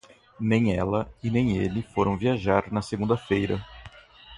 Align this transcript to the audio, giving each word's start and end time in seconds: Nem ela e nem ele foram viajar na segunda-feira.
Nem 0.39 0.67
ela 0.75 1.13
e 1.23 1.29
nem 1.29 1.55
ele 1.57 1.83
foram 1.93 2.17
viajar 2.17 2.71
na 2.71 2.81
segunda-feira. 2.81 3.63